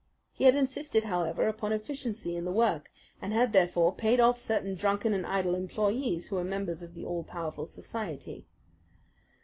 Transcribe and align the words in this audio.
He 0.33 0.45
had 0.45 0.55
insisted, 0.55 1.03
however, 1.03 1.47
upon 1.47 1.71
efficiency 1.71 2.35
in 2.35 2.43
the 2.43 2.51
work, 2.51 2.89
and 3.21 3.31
had, 3.31 3.53
therefore, 3.53 3.93
paid 3.93 4.19
off 4.19 4.39
certain 4.39 4.73
drunken 4.73 5.13
and 5.13 5.27
idle 5.27 5.53
employees 5.53 6.29
who 6.29 6.37
were 6.37 6.43
members 6.43 6.81
of 6.81 6.95
the 6.95 7.05
all 7.05 7.23
powerful 7.23 7.67
society. 7.67 8.47